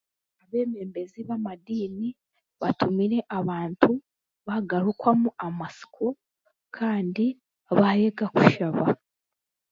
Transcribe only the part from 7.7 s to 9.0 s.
baayega kushaba.